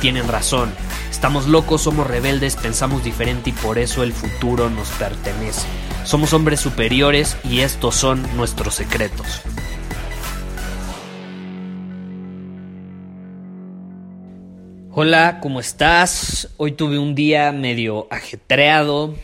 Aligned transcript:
tienen 0.00 0.28
razón. 0.28 0.72
Estamos 1.10 1.46
locos, 1.46 1.82
somos 1.82 2.06
rebeldes, 2.06 2.56
pensamos 2.56 3.04
diferente 3.04 3.50
y 3.50 3.52
por 3.52 3.78
eso 3.78 4.02
el 4.02 4.12
futuro 4.12 4.70
nos 4.70 4.88
pertenece. 4.90 5.66
Somos 6.04 6.32
hombres 6.32 6.60
superiores 6.60 7.36
y 7.44 7.60
estos 7.60 7.94
son 7.94 8.22
nuestros 8.36 8.74
secretos. 8.74 9.42
Hola, 14.90 15.38
¿cómo 15.40 15.60
estás? 15.60 16.52
Hoy 16.56 16.72
tuve 16.72 16.98
un 16.98 17.14
día 17.14 17.52
medio 17.52 18.08
ajetreado, 18.10 19.14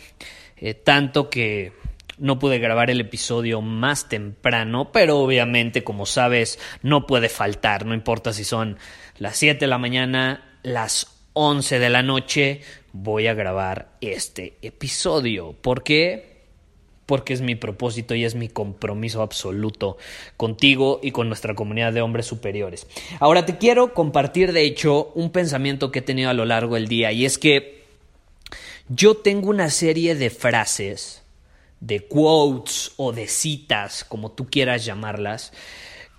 eh, 0.57 0.75
tanto 0.75 1.31
que 1.31 1.73
no 2.19 2.39
pude 2.39 2.59
grabar 2.59 2.91
el 2.91 3.01
episodio 3.01 3.61
más 3.61 4.09
temprano, 4.09 4.93
pero 4.93 5.19
obviamente, 5.19 5.83
como 5.83 6.07
sabes, 6.07 6.61
no 6.83 7.07
puede 7.07 7.29
faltar, 7.29 7.87
no 7.87 7.95
importa 7.95 8.33
si 8.33 8.45
son 8.45 8.79
las 9.19 9.37
7 9.37 9.61
de 9.61 9.67
la 9.67 9.79
mañana, 9.79 10.54
las 10.65 11.07
11 11.35 11.79
de 11.79 11.91
la 11.91 12.03
noche, 12.03 12.63
voy 12.93 13.29
a 13.29 13.35
grabar 13.35 13.91
este 14.01 14.57
episodio. 14.63 15.53
¿Por 15.53 15.85
qué? 15.85 16.35
porque 17.07 17.35
es 17.35 17.41
mi 17.41 17.55
propósito 17.55 18.15
y 18.15 18.25
es 18.25 18.35
mi 18.35 18.49
compromiso 18.49 19.23
absoluto 19.23 19.99
contigo 20.37 21.01
y 21.03 21.11
con 21.11 21.29
nuestra 21.29 21.55
comunidad 21.55 21.93
de 21.93 22.01
hombres 22.01 22.27
superiores. 22.27 22.87
Ahora 23.21 23.45
te 23.45 23.59
quiero 23.59 23.93
compartir, 23.93 24.53
de 24.53 24.63
hecho, 24.63 25.13
un 25.15 25.31
pensamiento 25.31 25.91
que 25.91 25.99
he 25.99 26.03
tenido 26.03 26.31
a 26.31 26.35
lo 26.35 26.45
largo 26.45 26.77
del 26.77 26.89
día 26.89 27.13
y 27.13 27.25
es 27.25 27.39
que 27.39 27.85
yo 28.89 29.17
tengo 29.17 29.51
una 29.51 29.71
serie 29.71 30.15
de 30.15 30.31
frases, 30.31 31.23
de 31.81 32.07
quotes 32.07 32.93
o 32.97 33.13
de 33.13 33.29
citas, 33.29 34.05
como 34.05 34.33
tú 34.33 34.47
quieras 34.47 34.85
llamarlas, 34.85 35.53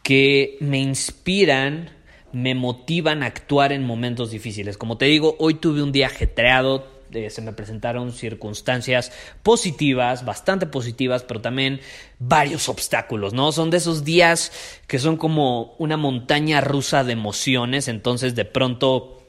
que 0.03 0.57
me 0.59 0.79
inspiran, 0.79 1.94
me 2.35 2.53
motivan 2.53 3.23
a 3.23 3.27
actuar 3.27 3.71
en 3.71 3.85
momentos 3.85 4.29
difíciles. 4.29 4.77
Como 4.77 4.97
te 4.97 5.05
digo, 5.05 5.37
hoy 5.39 5.53
tuve 5.53 5.81
un 5.81 5.93
día 5.93 6.07
ajetreado, 6.07 6.85
se 7.29 7.41
me 7.41 7.53
presentaron 7.53 8.11
circunstancias 8.11 9.13
positivas, 9.41 10.25
bastante 10.25 10.65
positivas, 10.65 11.23
pero 11.23 11.39
también 11.39 11.79
varios 12.19 12.67
obstáculos, 12.67 13.33
¿no? 13.33 13.53
Son 13.53 13.69
de 13.69 13.77
esos 13.77 14.03
días 14.03 14.51
que 14.85 14.99
son 14.99 15.15
como 15.15 15.75
una 15.77 15.95
montaña 15.95 16.59
rusa 16.59 17.05
de 17.05 17.13
emociones, 17.13 17.87
entonces 17.87 18.35
de 18.35 18.43
pronto 18.43 19.21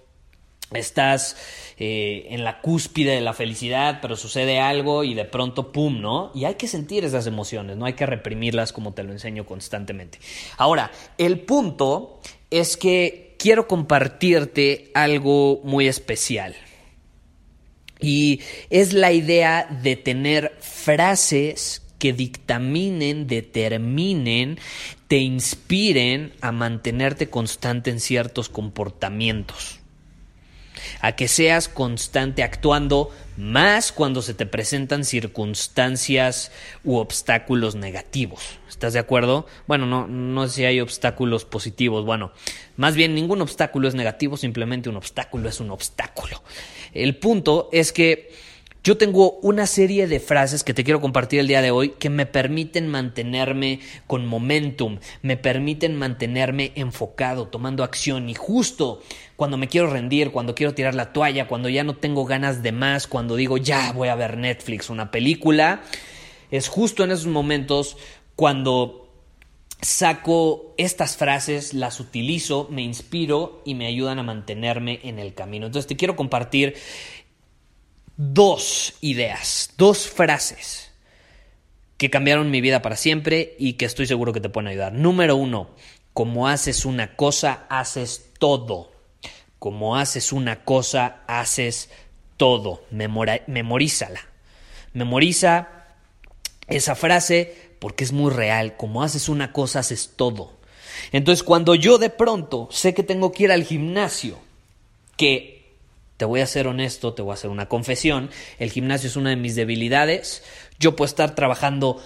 estás 0.72 1.36
eh, 1.78 2.26
en 2.30 2.42
la 2.42 2.60
cúspide 2.60 3.12
de 3.12 3.20
la 3.20 3.34
felicidad, 3.34 4.00
pero 4.02 4.16
sucede 4.16 4.58
algo 4.58 5.04
y 5.04 5.14
de 5.14 5.24
pronto, 5.24 5.70
¡pum!, 5.70 6.00
¿no? 6.00 6.32
Y 6.34 6.44
hay 6.44 6.56
que 6.56 6.66
sentir 6.66 7.04
esas 7.04 7.28
emociones, 7.28 7.76
no 7.76 7.84
hay 7.84 7.92
que 7.92 8.04
reprimirlas 8.04 8.72
como 8.72 8.94
te 8.94 9.04
lo 9.04 9.12
enseño 9.12 9.46
constantemente. 9.46 10.18
Ahora, 10.56 10.90
el 11.18 11.38
punto 11.38 12.20
es 12.50 12.76
que 12.76 13.34
quiero 13.38 13.66
compartirte 13.66 14.90
algo 14.94 15.60
muy 15.64 15.88
especial. 15.88 16.54
Y 18.00 18.40
es 18.70 18.92
la 18.92 19.12
idea 19.12 19.66
de 19.82 19.96
tener 19.96 20.56
frases 20.60 21.82
que 21.98 22.12
dictaminen, 22.12 23.26
determinen, 23.26 24.58
te 25.08 25.18
inspiren 25.18 26.32
a 26.40 26.52
mantenerte 26.52 27.30
constante 27.30 27.90
en 27.90 28.00
ciertos 28.00 28.48
comportamientos. 28.48 29.75
A 31.00 31.12
que 31.12 31.28
seas 31.28 31.68
constante 31.68 32.42
actuando 32.42 33.10
más 33.36 33.92
cuando 33.92 34.22
se 34.22 34.34
te 34.34 34.46
presentan 34.46 35.04
circunstancias 35.04 36.50
u 36.84 36.96
obstáculos 36.96 37.74
negativos. 37.74 38.58
¿Estás 38.68 38.92
de 38.92 38.98
acuerdo? 38.98 39.46
Bueno, 39.66 39.86
no, 39.86 40.06
no 40.06 40.46
sé 40.48 40.54
si 40.54 40.64
hay 40.64 40.80
obstáculos 40.80 41.44
positivos. 41.44 42.04
Bueno, 42.04 42.32
más 42.76 42.94
bien 42.94 43.14
ningún 43.14 43.42
obstáculo 43.42 43.88
es 43.88 43.94
negativo, 43.94 44.36
simplemente 44.36 44.88
un 44.88 44.96
obstáculo 44.96 45.48
es 45.48 45.60
un 45.60 45.70
obstáculo. 45.70 46.42
El 46.92 47.16
punto 47.16 47.68
es 47.72 47.92
que 47.92 48.30
yo 48.86 48.96
tengo 48.96 49.32
una 49.42 49.66
serie 49.66 50.06
de 50.06 50.20
frases 50.20 50.62
que 50.62 50.72
te 50.72 50.84
quiero 50.84 51.00
compartir 51.00 51.40
el 51.40 51.48
día 51.48 51.60
de 51.60 51.72
hoy 51.72 51.94
que 51.98 52.08
me 52.08 52.24
permiten 52.24 52.86
mantenerme 52.86 53.80
con 54.06 54.24
momentum, 54.24 55.00
me 55.22 55.36
permiten 55.36 55.96
mantenerme 55.96 56.70
enfocado, 56.76 57.48
tomando 57.48 57.82
acción 57.82 58.30
y 58.30 58.34
justo 58.34 59.02
cuando 59.34 59.56
me 59.56 59.66
quiero 59.66 59.90
rendir, 59.90 60.30
cuando 60.30 60.54
quiero 60.54 60.72
tirar 60.72 60.94
la 60.94 61.12
toalla, 61.12 61.48
cuando 61.48 61.68
ya 61.68 61.82
no 61.82 61.96
tengo 61.96 62.26
ganas 62.26 62.62
de 62.62 62.70
más, 62.70 63.08
cuando 63.08 63.34
digo 63.34 63.56
ya 63.56 63.90
voy 63.90 64.06
a 64.06 64.14
ver 64.14 64.36
Netflix, 64.36 64.88
una 64.88 65.10
película, 65.10 65.82
es 66.52 66.68
justo 66.68 67.02
en 67.02 67.10
esos 67.10 67.26
momentos 67.26 67.96
cuando 68.36 69.06
saco 69.82 70.74
estas 70.78 71.16
frases, 71.16 71.74
las 71.74 72.00
utilizo, 72.00 72.68
me 72.70 72.82
inspiro 72.82 73.62
y 73.64 73.74
me 73.74 73.86
ayudan 73.86 74.18
a 74.18 74.22
mantenerme 74.22 75.00
en 75.02 75.18
el 75.18 75.34
camino. 75.34 75.66
Entonces 75.66 75.86
te 75.86 75.96
quiero 75.96 76.16
compartir 76.16 76.74
dos 78.16 78.94
ideas, 79.00 79.70
dos 79.76 80.08
frases 80.08 80.90
que 81.98 82.10
cambiaron 82.10 82.50
mi 82.50 82.60
vida 82.60 82.82
para 82.82 82.96
siempre 82.96 83.54
y 83.58 83.74
que 83.74 83.84
estoy 83.84 84.06
seguro 84.06 84.32
que 84.32 84.40
te 84.40 84.48
pueden 84.48 84.68
ayudar. 84.68 84.92
Número 84.92 85.36
uno, 85.36 85.70
como 86.12 86.48
haces 86.48 86.84
una 86.84 87.16
cosa, 87.16 87.66
haces 87.68 88.30
todo. 88.38 88.92
Como 89.58 89.96
haces 89.96 90.32
una 90.32 90.64
cosa, 90.64 91.22
haces 91.26 91.90
todo. 92.36 92.84
memorízala. 92.90 94.20
Memoriza 94.92 95.68
esa 96.68 96.94
frase 96.94 97.72
porque 97.78 98.04
es 98.04 98.12
muy 98.12 98.30
real. 98.30 98.76
Como 98.76 99.02
haces 99.02 99.28
una 99.28 99.52
cosa, 99.52 99.80
haces 99.80 100.12
todo. 100.16 100.56
Entonces, 101.12 101.42
cuando 101.42 101.74
yo 101.74 101.98
de 101.98 102.10
pronto 102.10 102.68
sé 102.70 102.94
que 102.94 103.02
tengo 103.02 103.32
que 103.32 103.44
ir 103.44 103.52
al 103.52 103.64
gimnasio, 103.64 104.38
que 105.16 105.55
te 106.16 106.24
voy 106.24 106.40
a 106.40 106.46
ser 106.46 106.66
honesto, 106.66 107.14
te 107.14 107.22
voy 107.22 107.32
a 107.32 107.34
hacer 107.34 107.50
una 107.50 107.66
confesión. 107.66 108.30
El 108.58 108.70
gimnasio 108.70 109.08
es 109.08 109.16
una 109.16 109.30
de 109.30 109.36
mis 109.36 109.54
debilidades. 109.54 110.42
Yo 110.78 110.96
puedo 110.96 111.06
estar 111.06 111.34
trabajando 111.34 112.02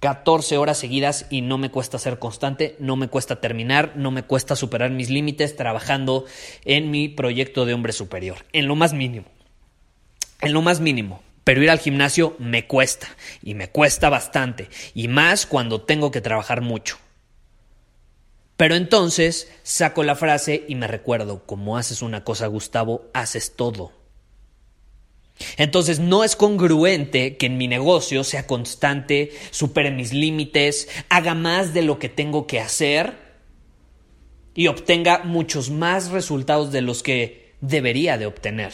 14 0.00 0.58
horas 0.58 0.76
seguidas 0.76 1.26
y 1.30 1.40
no 1.40 1.56
me 1.56 1.70
cuesta 1.70 1.98
ser 1.98 2.18
constante, 2.18 2.76
no 2.78 2.94
me 2.96 3.08
cuesta 3.08 3.40
terminar, 3.40 3.92
no 3.96 4.10
me 4.10 4.22
cuesta 4.22 4.54
superar 4.54 4.90
mis 4.90 5.08
límites 5.08 5.56
trabajando 5.56 6.26
en 6.66 6.90
mi 6.90 7.08
proyecto 7.08 7.64
de 7.64 7.72
hombre 7.72 7.94
superior, 7.94 8.44
en 8.52 8.68
lo 8.68 8.76
más 8.76 8.92
mínimo. 8.92 9.26
En 10.42 10.52
lo 10.52 10.60
más 10.60 10.80
mínimo. 10.80 11.22
Pero 11.42 11.62
ir 11.62 11.70
al 11.70 11.78
gimnasio 11.78 12.36
me 12.38 12.66
cuesta 12.66 13.08
y 13.42 13.54
me 13.54 13.68
cuesta 13.70 14.10
bastante 14.10 14.68
y 14.94 15.08
más 15.08 15.46
cuando 15.46 15.80
tengo 15.80 16.10
que 16.10 16.20
trabajar 16.20 16.60
mucho. 16.60 16.98
Pero 18.56 18.76
entonces 18.76 19.50
saco 19.62 20.04
la 20.04 20.14
frase 20.14 20.64
y 20.68 20.74
me 20.74 20.86
recuerdo, 20.86 21.44
como 21.44 21.76
haces 21.76 22.02
una 22.02 22.22
cosa, 22.24 22.46
Gustavo, 22.46 23.10
haces 23.12 23.56
todo. 23.56 23.92
Entonces 25.56 25.98
no 25.98 26.22
es 26.22 26.36
congruente 26.36 27.36
que 27.36 27.46
en 27.46 27.58
mi 27.58 27.66
negocio 27.66 28.22
sea 28.22 28.46
constante, 28.46 29.32
supere 29.50 29.90
mis 29.90 30.12
límites, 30.12 30.88
haga 31.08 31.34
más 31.34 31.74
de 31.74 31.82
lo 31.82 31.98
que 31.98 32.08
tengo 32.08 32.46
que 32.46 32.60
hacer 32.60 33.14
y 34.54 34.68
obtenga 34.68 35.24
muchos 35.24 35.70
más 35.70 36.10
resultados 36.10 36.70
de 36.70 36.82
los 36.82 37.02
que 37.02 37.54
debería 37.60 38.16
de 38.18 38.26
obtener 38.26 38.72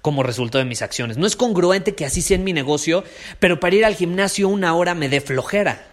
como 0.00 0.22
resultado 0.24 0.62
de 0.62 0.68
mis 0.68 0.82
acciones. 0.82 1.16
No 1.16 1.26
es 1.26 1.36
congruente 1.36 1.94
que 1.94 2.04
así 2.04 2.22
sea 2.22 2.36
en 2.36 2.44
mi 2.44 2.52
negocio, 2.52 3.04
pero 3.38 3.60
para 3.60 3.76
ir 3.76 3.84
al 3.84 3.94
gimnasio 3.94 4.48
una 4.48 4.74
hora 4.74 4.94
me 4.94 5.08
dé 5.08 5.20
flojera. 5.20 5.91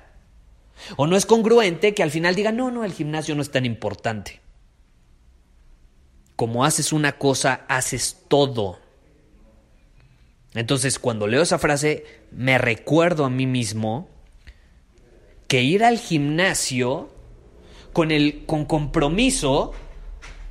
O 0.95 1.07
no 1.07 1.15
es 1.15 1.25
congruente 1.25 1.93
que 1.93 2.03
al 2.03 2.11
final 2.11 2.35
diga, 2.35 2.51
no, 2.51 2.71
no, 2.71 2.83
el 2.83 2.93
gimnasio 2.93 3.35
no 3.35 3.41
es 3.41 3.51
tan 3.51 3.65
importante. 3.65 4.41
Como 6.35 6.65
haces 6.65 6.93
una 6.93 7.17
cosa, 7.17 7.65
haces 7.67 8.25
todo. 8.27 8.79
Entonces, 10.53 10.99
cuando 10.99 11.27
leo 11.27 11.41
esa 11.41 11.59
frase, 11.59 12.05
me 12.31 12.57
recuerdo 12.57 13.25
a 13.25 13.29
mí 13.29 13.45
mismo 13.45 14.09
que 15.47 15.61
ir 15.61 15.83
al 15.83 15.97
gimnasio 15.97 17.09
con, 17.93 18.11
el, 18.11 18.45
con 18.45 18.65
compromiso 18.65 19.73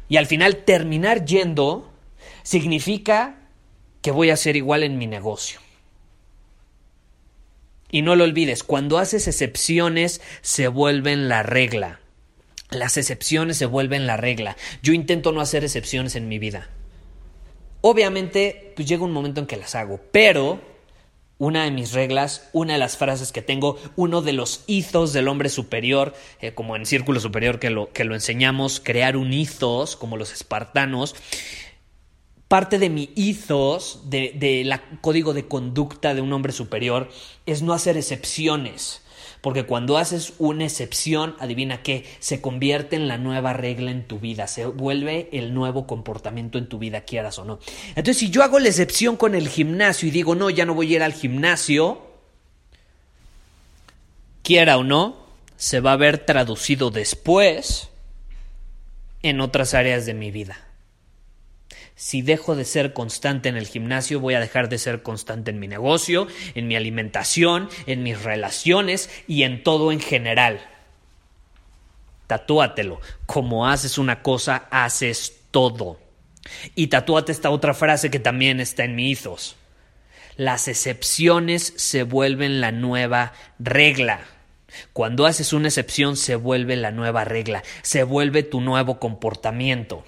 y 0.08 0.16
al 0.16 0.26
final 0.26 0.64
terminar 0.64 1.24
yendo 1.24 1.90
significa 2.42 3.48
que 4.02 4.10
voy 4.10 4.30
a 4.30 4.34
hacer 4.34 4.56
igual 4.56 4.82
en 4.82 4.98
mi 4.98 5.06
negocio. 5.06 5.60
Y 7.90 8.02
no 8.02 8.16
lo 8.16 8.24
olvides, 8.24 8.62
cuando 8.62 8.98
haces 8.98 9.28
excepciones 9.28 10.20
se 10.42 10.68
vuelven 10.68 11.28
la 11.28 11.42
regla. 11.42 12.00
Las 12.70 12.96
excepciones 12.98 13.56
se 13.56 13.66
vuelven 13.66 14.06
la 14.06 14.16
regla. 14.16 14.56
Yo 14.82 14.92
intento 14.92 15.32
no 15.32 15.40
hacer 15.40 15.64
excepciones 15.64 16.16
en 16.16 16.28
mi 16.28 16.38
vida. 16.38 16.68
Obviamente, 17.80 18.72
pues 18.76 18.86
llega 18.88 19.04
un 19.04 19.12
momento 19.12 19.40
en 19.40 19.46
que 19.46 19.56
las 19.56 19.74
hago, 19.74 20.00
pero 20.12 20.60
una 21.38 21.64
de 21.64 21.70
mis 21.70 21.92
reglas, 21.92 22.48
una 22.52 22.72
de 22.74 22.78
las 22.80 22.96
frases 22.96 23.30
que 23.30 23.42
tengo, 23.42 23.78
uno 23.94 24.20
de 24.22 24.32
los 24.32 24.64
hizos 24.66 25.12
del 25.12 25.28
hombre 25.28 25.48
superior, 25.48 26.14
eh, 26.40 26.52
como 26.52 26.74
en 26.74 26.84
Círculo 26.84 27.20
Superior 27.20 27.60
que 27.60 27.70
lo, 27.70 27.92
que 27.92 28.04
lo 28.04 28.14
enseñamos, 28.14 28.80
crear 28.80 29.16
un 29.16 29.32
ethos, 29.32 29.96
como 29.96 30.16
los 30.16 30.32
espartanos, 30.32 31.14
parte 32.48 32.78
de 32.78 32.88
mi 32.88 33.10
ethos, 33.14 34.00
de, 34.04 34.32
de 34.34 34.80
código 35.00 35.34
de 35.34 35.46
conducta 35.46 36.14
de 36.14 36.22
un 36.22 36.32
hombre 36.32 36.52
superior, 36.52 37.10
es 37.46 37.62
no 37.62 37.74
hacer 37.74 37.96
excepciones. 37.96 39.02
Porque 39.40 39.64
cuando 39.64 39.98
haces 39.98 40.32
una 40.38 40.64
excepción, 40.64 41.36
adivina 41.38 41.82
qué, 41.82 42.04
se 42.18 42.40
convierte 42.40 42.96
en 42.96 43.06
la 43.06 43.18
nueva 43.18 43.52
regla 43.52 43.92
en 43.92 44.08
tu 44.08 44.18
vida, 44.18 44.48
se 44.48 44.66
vuelve 44.66 45.28
el 45.32 45.54
nuevo 45.54 45.86
comportamiento 45.86 46.58
en 46.58 46.68
tu 46.68 46.78
vida, 46.78 47.02
quieras 47.02 47.38
o 47.38 47.44
no. 47.44 47.60
Entonces, 47.90 48.16
si 48.16 48.30
yo 48.30 48.42
hago 48.42 48.58
la 48.58 48.68
excepción 48.68 49.16
con 49.16 49.36
el 49.36 49.48
gimnasio 49.48 50.08
y 50.08 50.10
digo, 50.10 50.34
no, 50.34 50.50
ya 50.50 50.64
no 50.64 50.74
voy 50.74 50.92
a 50.92 50.96
ir 50.96 51.02
al 51.04 51.12
gimnasio, 51.12 52.02
quiera 54.42 54.76
o 54.76 54.82
no, 54.82 55.16
se 55.56 55.80
va 55.80 55.92
a 55.92 55.96
ver 55.96 56.18
traducido 56.18 56.90
después 56.90 57.90
en 59.22 59.40
otras 59.40 59.74
áreas 59.74 60.04
de 60.04 60.14
mi 60.14 60.30
vida. 60.32 60.67
Si 61.98 62.22
dejo 62.22 62.54
de 62.54 62.64
ser 62.64 62.92
constante 62.92 63.48
en 63.48 63.56
el 63.56 63.66
gimnasio, 63.66 64.20
voy 64.20 64.34
a 64.34 64.40
dejar 64.40 64.68
de 64.68 64.78
ser 64.78 65.02
constante 65.02 65.50
en 65.50 65.58
mi 65.58 65.66
negocio, 65.66 66.28
en 66.54 66.68
mi 66.68 66.76
alimentación, 66.76 67.68
en 67.86 68.04
mis 68.04 68.22
relaciones 68.22 69.10
y 69.26 69.42
en 69.42 69.64
todo 69.64 69.90
en 69.90 69.98
general. 69.98 70.60
Tatúatelo. 72.28 73.00
Como 73.26 73.66
haces 73.66 73.98
una 73.98 74.22
cosa, 74.22 74.68
haces 74.70 75.40
todo. 75.50 75.98
Y 76.76 76.86
tatúate 76.86 77.32
esta 77.32 77.50
otra 77.50 77.74
frase 77.74 78.12
que 78.12 78.20
también 78.20 78.60
está 78.60 78.84
en 78.84 78.94
mi 78.94 79.10
ethos. 79.10 79.56
Las 80.36 80.68
excepciones 80.68 81.74
se 81.76 82.04
vuelven 82.04 82.60
la 82.60 82.70
nueva 82.70 83.32
regla. 83.58 84.20
Cuando 84.92 85.26
haces 85.26 85.52
una 85.52 85.66
excepción 85.66 86.16
se 86.16 86.36
vuelve 86.36 86.76
la 86.76 86.92
nueva 86.92 87.24
regla, 87.24 87.64
se 87.82 88.04
vuelve 88.04 88.44
tu 88.44 88.60
nuevo 88.60 89.00
comportamiento. 89.00 90.04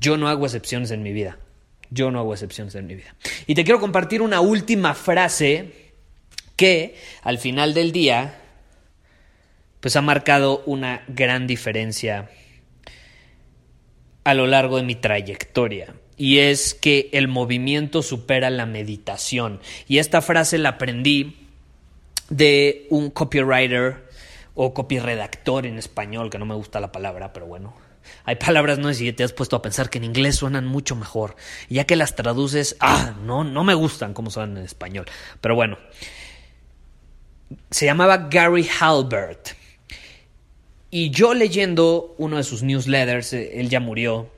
Yo 0.00 0.16
no 0.16 0.28
hago 0.28 0.46
excepciones 0.46 0.90
en 0.90 1.02
mi 1.02 1.12
vida. 1.12 1.38
Yo 1.90 2.10
no 2.10 2.18
hago 2.18 2.32
excepciones 2.34 2.74
en 2.74 2.86
mi 2.86 2.94
vida. 2.94 3.14
Y 3.46 3.54
te 3.54 3.64
quiero 3.64 3.80
compartir 3.80 4.22
una 4.22 4.40
última 4.40 4.94
frase 4.94 5.92
que 6.56 6.96
al 7.22 7.38
final 7.38 7.74
del 7.74 7.92
día 7.92 8.40
pues 9.80 9.94
ha 9.94 10.02
marcado 10.02 10.62
una 10.66 11.04
gran 11.06 11.46
diferencia 11.46 12.28
a 14.24 14.34
lo 14.34 14.46
largo 14.46 14.78
de 14.78 14.82
mi 14.82 14.96
trayectoria. 14.96 15.94
Y 16.16 16.38
es 16.38 16.74
que 16.74 17.10
el 17.12 17.28
movimiento 17.28 18.02
supera 18.02 18.50
la 18.50 18.66
meditación. 18.66 19.60
Y 19.86 19.98
esta 19.98 20.22
frase 20.22 20.58
la 20.58 20.70
aprendí 20.70 21.46
de 22.30 22.86
un 22.90 23.10
copywriter 23.10 24.08
o 24.54 24.74
copyredactor 24.74 25.66
en 25.66 25.78
español, 25.78 26.30
que 26.30 26.38
no 26.38 26.46
me 26.46 26.54
gusta 26.54 26.80
la 26.80 26.90
palabra, 26.90 27.32
pero 27.32 27.46
bueno, 27.46 27.74
hay 28.24 28.36
palabras, 28.36 28.78
no 28.78 28.88
sé 28.88 28.94
si 28.94 29.12
te 29.12 29.24
has 29.24 29.32
puesto 29.32 29.56
a 29.56 29.62
pensar 29.62 29.90
que 29.90 29.98
en 29.98 30.04
inglés 30.04 30.36
suenan 30.36 30.66
mucho 30.66 30.96
mejor. 30.96 31.36
ya 31.68 31.84
que 31.84 31.96
las 31.96 32.16
traduces, 32.16 32.76
ah, 32.80 33.14
no, 33.22 33.44
no 33.44 33.64
me 33.64 33.74
gustan 33.74 34.14
como 34.14 34.30
suenan 34.30 34.58
en 34.58 34.64
español. 34.64 35.06
Pero 35.40 35.54
bueno. 35.54 35.78
Se 37.70 37.86
llamaba 37.86 38.28
Gary 38.28 38.68
Halbert. 38.80 39.50
Y 40.90 41.10
yo 41.10 41.34
leyendo 41.34 42.14
uno 42.18 42.36
de 42.38 42.42
sus 42.42 42.62
newsletters, 42.62 43.32
eh, 43.32 43.60
él 43.60 43.68
ya 43.68 43.80
murió, 43.80 44.30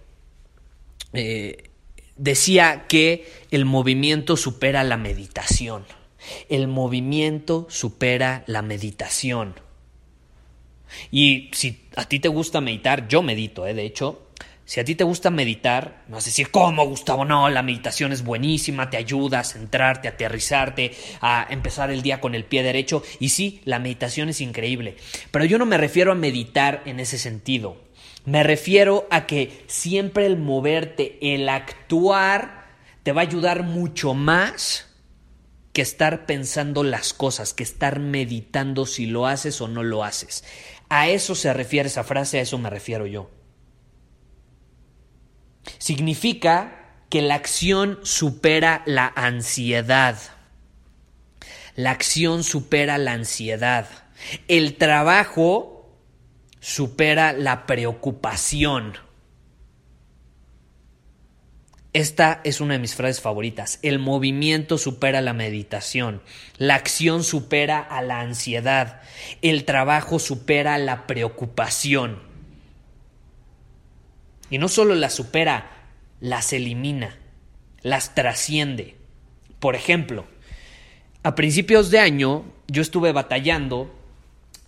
eh, 1.13 1.71
decía 2.17 2.87
que 2.89 3.31
el 3.51 3.65
movimiento 3.65 4.37
supera 4.37 4.85
la 4.85 4.97
meditación. 4.97 5.85
El 6.49 6.69
movimiento 6.69 7.67
supera 7.71 8.45
la 8.47 8.63
meditación. 8.63 9.55
Y 11.11 11.51
si 11.53 11.89
a 11.97 12.05
ti 12.05 12.21
te 12.21 12.29
gusta 12.29 12.61
meditar, 12.61 13.09
yo 13.09 13.23
medito, 13.23 13.67
¿eh? 13.67 13.75
de 13.75 13.85
hecho, 13.85 14.29
si 14.69 14.81
a 14.81 14.85
ti 14.85 14.95
te 14.95 15.05
gusta 15.05 15.31
meditar, 15.31 16.05
no 16.09 16.17
vas 16.17 16.25
a 16.25 16.27
decir, 16.27 16.51
¿cómo, 16.51 16.85
Gustavo? 16.85 17.25
No, 17.25 17.49
la 17.49 17.63
meditación 17.63 18.13
es 18.13 18.23
buenísima, 18.23 18.91
te 18.91 18.99
ayuda 18.99 19.41
a 19.41 19.45
centrarte, 19.45 20.09
a 20.09 20.11
aterrizarte, 20.11 20.93
a 21.23 21.47
empezar 21.49 21.91
el 21.91 22.03
día 22.03 22.21
con 22.21 22.35
el 22.35 22.45
pie 22.45 22.63
derecho. 22.63 23.03
Y 23.19 23.31
sí, 23.31 23.63
la 23.65 23.79
meditación 23.79 24.29
es 24.29 24.43
increíble. 24.43 24.97
Pero 25.31 25.47
yo 25.47 25.57
no 25.57 25.65
me 25.65 25.79
refiero 25.79 26.13
a 26.13 26.17
meditar 26.17 26.83
en 26.85 27.01
ese 27.01 27.17
sentido. 27.17 27.79
Me 28.27 28.43
refiero 28.43 29.07
a 29.11 29.25
que 29.25 29.65
siempre 29.69 30.27
el 30.27 30.37
moverte, 30.37 31.17
el 31.23 31.49
actuar, 31.49 32.67
te 33.05 33.13
va 33.13 33.23
a 33.23 33.25
ayudar 33.25 33.63
mucho 33.63 34.13
más 34.13 34.88
que 35.79 35.83
estar 35.83 36.27
pensando 36.27 36.83
las 36.83 37.15
cosas, 37.15 37.55
que 37.55 37.63
estar 37.63 38.01
meditando 38.01 38.85
si 38.85 39.07
lo 39.07 39.29
haces 39.29 39.61
o 39.61 39.69
no 39.69 39.85
lo 39.85 40.03
haces. 40.03 40.43
A 40.89 41.07
eso 41.07 41.37
se 41.37 41.53
refiere 41.53 41.87
esa 41.87 42.03
frase, 42.03 42.41
a 42.41 42.43
eso 42.43 42.59
me 42.59 42.69
refiero 42.69 43.07
yo. 43.07 43.31
Significa 45.79 46.97
que 47.09 47.23
la 47.23 47.37
acción 47.37 48.01
supera 48.03 48.83
la 48.87 49.13
ansiedad. 49.15 50.19
La 51.77 51.93
acción 51.93 52.43
supera 52.43 52.99
la 52.99 53.13
ansiedad. 53.13 53.87
El 54.49 54.79
trabajo 54.79 55.97
supera 56.59 57.33
la 57.33 57.67
preocupación. 57.67 58.95
Esta 61.99 62.41
es 62.45 62.61
una 62.61 62.75
de 62.75 62.79
mis 62.79 62.95
frases 62.95 63.21
favoritas. 63.21 63.81
El 63.83 63.99
movimiento 63.99 64.79
supera 64.79 65.21
la 65.21 65.33
meditación. 65.33 66.23
La 66.57 66.77
acción 66.77 67.25
supera 67.25 67.81
a 67.81 68.03
la 68.03 68.21
ansiedad. 68.21 69.03
El 69.43 69.65
trabajo 69.65 70.21
supera 70.21 70.79
la 70.79 71.09
preocupación. 71.09 72.21
Y 74.49 74.59
no 74.59 74.69
solo 74.69 74.95
las 74.95 75.13
supera, 75.13 75.73
las 76.21 76.53
elimina, 76.53 77.19
las 77.83 78.15
trasciende. 78.15 78.95
Por 79.59 79.75
ejemplo, 79.75 80.25
a 81.25 81.35
principios 81.35 81.91
de 81.91 81.99
año 81.99 82.45
yo 82.69 82.81
estuve 82.81 83.11
batallando 83.11 83.93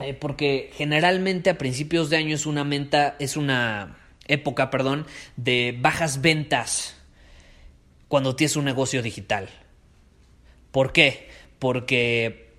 eh, 0.00 0.14
porque 0.14 0.72
generalmente 0.75 1.49
a 1.49 1.58
principios 1.58 2.10
de 2.10 2.16
año 2.16 2.34
es 2.34 2.44
una 2.44 2.64
menta, 2.64 3.14
es 3.20 3.37
una 3.37 3.99
época, 4.26 4.68
perdón, 4.68 5.06
de 5.37 5.78
bajas 5.80 6.22
ventas 6.22 6.96
cuando 8.11 8.35
tienes 8.35 8.57
un 8.57 8.64
negocio 8.64 9.02
digital. 9.02 9.49
¿Por 10.73 10.93
qué? 10.93 11.29
Porque 11.61 12.50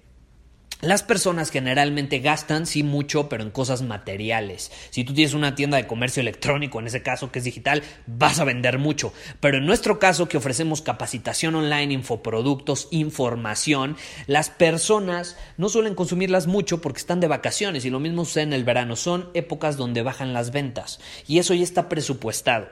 las 0.80 1.04
personas 1.04 1.52
generalmente 1.52 2.20
gastan, 2.20 2.66
sí, 2.66 2.84
mucho, 2.84 3.28
pero 3.28 3.44
en 3.44 3.52
cosas 3.52 3.82
materiales. 3.82 4.72
Si 4.92 5.04
tú 5.04 5.14
tienes 5.14 5.34
una 5.34 5.54
tienda 5.54 5.76
de 5.76 5.88
comercio 5.88 6.22
electrónico, 6.22 6.80
en 6.80 6.88
ese 6.88 7.04
caso 7.04 7.34
que 7.34 7.40
es 7.40 7.46
digital, 7.46 7.84
vas 8.08 8.40
a 8.40 8.46
vender 8.46 8.80
mucho. 8.80 9.12
Pero 9.42 9.58
en 9.58 9.66
nuestro 9.66 10.00
caso, 10.00 10.30
que 10.30 10.38
ofrecemos 10.38 10.82
capacitación 10.82 11.56
online, 11.56 11.96
infoproductos, 11.96 12.88
información, 12.92 13.98
las 14.28 14.50
personas 14.50 15.36
no 15.58 15.68
suelen 15.68 15.96
consumirlas 15.96 16.48
mucho 16.48 16.80
porque 16.80 17.00
están 17.00 17.20
de 17.20 17.28
vacaciones 17.28 17.84
y 17.84 17.90
lo 17.90 18.00
mismo 18.00 18.24
sucede 18.24 18.44
en 18.44 18.54
el 18.54 18.64
verano. 18.64 18.96
Son 18.96 19.30
épocas 19.34 19.76
donde 19.76 20.02
bajan 20.02 20.32
las 20.32 20.52
ventas 20.52 21.02
y 21.28 21.40
eso 21.40 21.54
ya 21.54 21.64
está 21.64 21.90
presupuestado. 21.90 22.70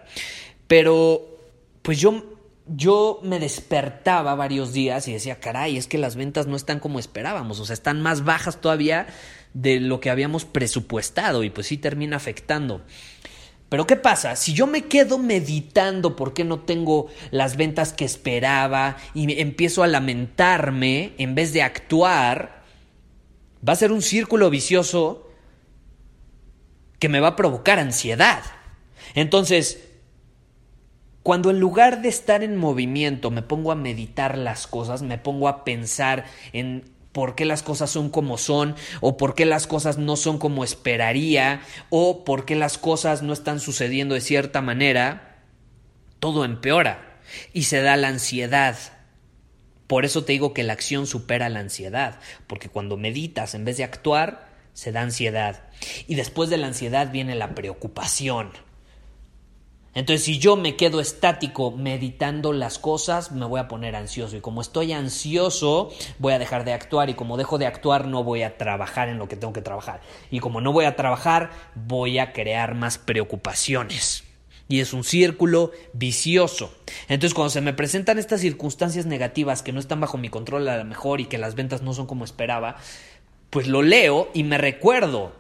Pero, 0.69 1.37
pues 1.81 1.99
yo 1.99 2.38
yo 2.75 3.19
me 3.23 3.39
despertaba 3.39 4.35
varios 4.35 4.73
días 4.73 5.07
y 5.07 5.13
decía, 5.13 5.39
caray, 5.39 5.77
es 5.77 5.87
que 5.87 5.97
las 5.97 6.15
ventas 6.15 6.47
no 6.47 6.55
están 6.55 6.79
como 6.79 6.99
esperábamos, 6.99 7.59
o 7.59 7.65
sea, 7.65 7.73
están 7.73 8.01
más 8.01 8.23
bajas 8.23 8.61
todavía 8.61 9.07
de 9.53 9.79
lo 9.79 9.99
que 9.99 10.09
habíamos 10.09 10.45
presupuestado 10.45 11.43
y 11.43 11.49
pues 11.49 11.67
sí 11.67 11.77
termina 11.77 12.17
afectando. 12.17 12.81
Pero 13.69 13.85
¿qué 13.85 13.95
pasa? 13.95 14.35
Si 14.35 14.53
yo 14.53 14.65
me 14.65 14.85
quedo 14.85 15.19
meditando 15.19 16.15
por 16.15 16.33
qué 16.33 16.43
no 16.43 16.61
tengo 16.61 17.07
las 17.29 17.55
ventas 17.55 17.93
que 17.93 18.05
esperaba 18.05 18.97
y 19.13 19.39
empiezo 19.39 19.83
a 19.83 19.87
lamentarme 19.87 21.13
en 21.17 21.35
vez 21.35 21.53
de 21.53 21.61
actuar, 21.61 22.63
va 23.67 23.73
a 23.73 23.77
ser 23.77 23.91
un 23.91 24.01
círculo 24.01 24.49
vicioso 24.49 25.29
que 26.97 27.09
me 27.09 27.19
va 27.19 27.29
a 27.29 27.35
provocar 27.35 27.77
ansiedad. 27.77 28.43
Entonces, 29.13 29.88
cuando 31.29 31.51
en 31.51 31.59
lugar 31.59 32.01
de 32.01 32.09
estar 32.09 32.41
en 32.41 32.57
movimiento 32.57 33.29
me 33.29 33.43
pongo 33.43 33.71
a 33.71 33.75
meditar 33.75 34.35
las 34.35 34.65
cosas, 34.65 35.03
me 35.03 35.19
pongo 35.19 35.47
a 35.47 35.63
pensar 35.63 36.25
en 36.53 36.89
por 37.11 37.35
qué 37.35 37.45
las 37.45 37.61
cosas 37.61 37.91
son 37.91 38.09
como 38.09 38.39
son, 38.39 38.75
o 38.99 39.15
por 39.15 39.35
qué 39.35 39.45
las 39.45 39.67
cosas 39.67 39.99
no 39.99 40.15
son 40.15 40.39
como 40.39 40.63
esperaría, 40.63 41.61
o 41.91 42.23
por 42.23 42.45
qué 42.45 42.55
las 42.55 42.79
cosas 42.79 43.21
no 43.21 43.31
están 43.31 43.59
sucediendo 43.59 44.15
de 44.15 44.21
cierta 44.21 44.63
manera, 44.63 45.43
todo 46.17 46.45
empeora 46.45 47.19
y 47.53 47.65
se 47.65 47.83
da 47.83 47.95
la 47.95 48.07
ansiedad. 48.07 48.75
Por 49.85 50.05
eso 50.05 50.23
te 50.23 50.31
digo 50.31 50.55
que 50.55 50.63
la 50.63 50.73
acción 50.73 51.05
supera 51.05 51.47
la 51.49 51.59
ansiedad, 51.59 52.19
porque 52.47 52.69
cuando 52.69 52.97
meditas 52.97 53.53
en 53.53 53.65
vez 53.65 53.77
de 53.77 53.83
actuar, 53.83 54.49
se 54.73 54.91
da 54.91 55.01
ansiedad. 55.01 55.61
Y 56.07 56.15
después 56.15 56.49
de 56.49 56.57
la 56.57 56.65
ansiedad 56.65 57.11
viene 57.11 57.35
la 57.35 57.53
preocupación. 57.53 58.49
Entonces, 59.95 60.23
si 60.23 60.37
yo 60.37 60.55
me 60.55 60.75
quedo 60.75 60.99
estático 60.99 61.71
meditando 61.71 62.53
las 62.53 62.77
cosas, 62.77 63.31
me 63.31 63.45
voy 63.45 63.59
a 63.59 63.67
poner 63.67 63.95
ansioso. 63.95 64.37
Y 64.37 64.41
como 64.41 64.61
estoy 64.61 64.93
ansioso, 64.93 65.91
voy 66.19 66.33
a 66.33 66.39
dejar 66.39 66.63
de 66.63 66.73
actuar. 66.73 67.09
Y 67.09 67.15
como 67.15 67.37
dejo 67.37 67.57
de 67.57 67.65
actuar, 67.65 68.07
no 68.07 68.23
voy 68.23 68.43
a 68.43 68.57
trabajar 68.57 69.09
en 69.09 69.17
lo 69.17 69.27
que 69.27 69.35
tengo 69.35 69.53
que 69.53 69.61
trabajar. 69.61 70.01
Y 70.29 70.39
como 70.39 70.61
no 70.61 70.71
voy 70.71 70.85
a 70.85 70.95
trabajar, 70.95 71.49
voy 71.73 72.19
a 72.19 72.33
crear 72.33 72.75
más 72.75 72.97
preocupaciones. 72.97 74.23
Y 74.67 74.81
es 74.81 74.93
un 74.93 75.03
círculo 75.03 75.71
vicioso. 75.93 76.71
Entonces, 77.07 77.33
cuando 77.33 77.49
se 77.49 77.61
me 77.61 77.73
presentan 77.73 78.19
estas 78.19 78.41
circunstancias 78.41 79.07
negativas 79.07 79.63
que 79.63 79.71
no 79.73 79.79
están 79.79 79.99
bajo 79.99 80.19
mi 80.19 80.29
control 80.29 80.67
a 80.67 80.77
lo 80.77 80.85
mejor 80.85 81.19
y 81.19 81.25
que 81.25 81.39
las 81.39 81.55
ventas 81.55 81.81
no 81.81 81.93
son 81.93 82.05
como 82.05 82.23
esperaba, 82.23 82.77
pues 83.49 83.67
lo 83.67 83.81
leo 83.81 84.29
y 84.35 84.43
me 84.43 84.59
recuerdo 84.59 85.38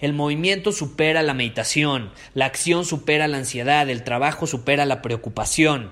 el 0.00 0.12
movimiento 0.12 0.72
supera 0.72 1.22
la 1.22 1.34
meditación, 1.34 2.10
la 2.34 2.46
acción 2.46 2.84
supera 2.84 3.28
la 3.28 3.38
ansiedad, 3.38 3.88
el 3.88 4.04
trabajo 4.04 4.46
supera 4.46 4.86
la 4.86 5.02
preocupación. 5.02 5.90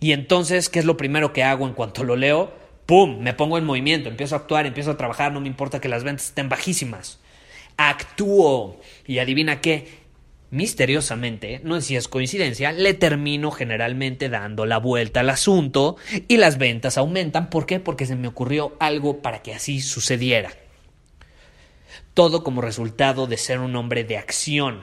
Y 0.00 0.12
entonces, 0.12 0.68
¿qué 0.68 0.78
es 0.78 0.84
lo 0.84 0.96
primero 0.96 1.32
que 1.32 1.42
hago 1.42 1.66
en 1.66 1.74
cuanto 1.74 2.04
lo 2.04 2.16
leo? 2.16 2.52
¡Pum! 2.86 3.20
Me 3.20 3.32
pongo 3.32 3.56
en 3.56 3.64
movimiento, 3.64 4.08
empiezo 4.08 4.34
a 4.34 4.38
actuar, 4.38 4.66
empiezo 4.66 4.90
a 4.90 4.96
trabajar, 4.96 5.32
no 5.32 5.40
me 5.40 5.48
importa 5.48 5.80
que 5.80 5.88
las 5.88 6.04
ventas 6.04 6.26
estén 6.26 6.48
bajísimas. 6.48 7.20
Actúo. 7.76 8.80
Y 9.06 9.18
adivina 9.18 9.60
qué, 9.60 9.88
misteriosamente, 10.50 11.60
no 11.64 11.76
sé 11.76 11.86
si 11.86 11.96
es 11.96 12.08
coincidencia, 12.08 12.72
le 12.72 12.92
termino 12.92 13.50
generalmente 13.50 14.28
dando 14.28 14.66
la 14.66 14.78
vuelta 14.78 15.20
al 15.20 15.30
asunto 15.30 15.96
y 16.28 16.36
las 16.36 16.58
ventas 16.58 16.98
aumentan. 16.98 17.48
¿Por 17.48 17.64
qué? 17.64 17.80
Porque 17.80 18.04
se 18.04 18.16
me 18.16 18.28
ocurrió 18.28 18.76
algo 18.80 19.22
para 19.22 19.42
que 19.42 19.54
así 19.54 19.80
sucediera 19.80 20.52
todo 22.14 22.44
como 22.44 22.60
resultado 22.60 23.26
de 23.26 23.36
ser 23.36 23.58
un 23.58 23.74
hombre 23.76 24.04
de 24.04 24.16
acción. 24.16 24.82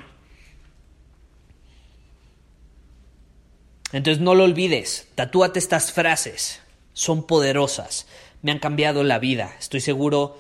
Entonces 3.94 4.22
no 4.22 4.36
lo 4.36 4.44
olvides, 4.44 5.08
tatúate 5.16 5.60
estas 5.60 5.92
frases, 5.92 6.62
son 6.94 7.26
poderosas, 7.26 8.08
me 8.42 8.52
han 8.52 8.60
cambiado 8.60 9.04
la 9.04 9.20
vida, 9.20 9.56
estoy 9.60 9.82
seguro 9.82 10.38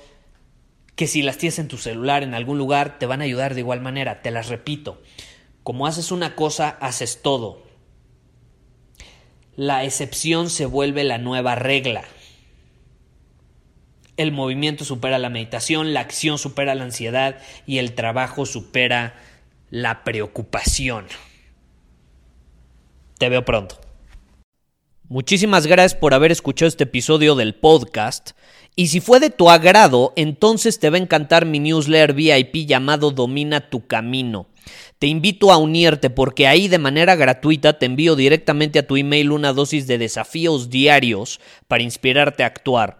que 0.95 1.07
si 1.07 1.21
las 1.21 1.37
tienes 1.37 1.59
en 1.59 1.67
tu 1.67 1.77
celular 1.77 2.23
en 2.23 2.33
algún 2.33 2.57
lugar 2.57 2.99
te 2.99 3.05
van 3.05 3.21
a 3.21 3.25
ayudar 3.25 3.53
de 3.53 3.61
igual 3.61 3.81
manera, 3.81 4.21
te 4.21 4.31
las 4.31 4.47
repito, 4.47 5.01
como 5.63 5.85
haces 5.85 6.11
una 6.11 6.35
cosa, 6.35 6.69
haces 6.69 7.21
todo. 7.21 7.63
La 9.57 9.83
excepción 9.83 10.49
se 10.49 10.65
vuelve 10.65 11.03
la 11.03 11.17
nueva 11.17 11.55
regla 11.55 12.05
el 14.17 14.31
movimiento 14.31 14.85
supera 14.85 15.19
la 15.19 15.29
meditación, 15.29 15.93
la 15.93 16.01
acción 16.01 16.37
supera 16.37 16.75
la 16.75 16.83
ansiedad 16.83 17.37
y 17.65 17.77
el 17.77 17.93
trabajo 17.93 18.45
supera 18.45 19.15
la 19.69 20.03
preocupación. 20.03 21.05
Te 23.17 23.29
veo 23.29 23.45
pronto. 23.45 23.79
Muchísimas 25.07 25.67
gracias 25.67 25.99
por 25.99 26.13
haber 26.13 26.31
escuchado 26.31 26.67
este 26.67 26.85
episodio 26.85 27.35
del 27.35 27.53
podcast. 27.53 28.31
Y 28.75 28.87
si 28.87 29.01
fue 29.01 29.19
de 29.19 29.29
tu 29.29 29.49
agrado, 29.49 30.13
entonces 30.15 30.79
te 30.79 30.89
va 30.89 30.95
a 30.95 31.01
encantar 31.01 31.45
mi 31.45 31.59
newsletter 31.59 32.13
VIP 32.13 32.65
llamado 32.65 33.11
Domina 33.11 33.69
tu 33.69 33.85
Camino. 33.87 34.47
Te 34.99 35.07
invito 35.07 35.51
a 35.51 35.57
unirte 35.57 36.09
porque 36.09 36.47
ahí 36.47 36.67
de 36.67 36.77
manera 36.77 37.15
gratuita 37.15 37.77
te 37.77 37.87
envío 37.87 38.15
directamente 38.15 38.79
a 38.79 38.87
tu 38.87 38.95
email 38.95 39.31
una 39.31 39.51
dosis 39.51 39.87
de 39.87 39.97
desafíos 39.97 40.69
diarios 40.69 41.41
para 41.67 41.83
inspirarte 41.83 42.43
a 42.43 42.47
actuar. 42.47 42.99